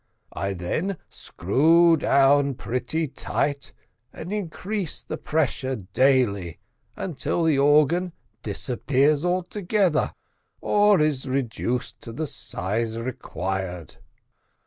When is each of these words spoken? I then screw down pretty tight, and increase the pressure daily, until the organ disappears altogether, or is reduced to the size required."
I 0.33 0.55
then 0.55 0.97
screw 1.11 1.95
down 1.95 2.55
pretty 2.55 3.07
tight, 3.07 3.71
and 4.11 4.33
increase 4.33 5.03
the 5.03 5.19
pressure 5.19 5.75
daily, 5.75 6.57
until 6.95 7.43
the 7.43 7.59
organ 7.59 8.13
disappears 8.41 9.23
altogether, 9.23 10.15
or 10.59 10.99
is 10.99 11.27
reduced 11.27 12.01
to 12.01 12.11
the 12.11 12.25
size 12.25 12.97
required." 12.97 13.97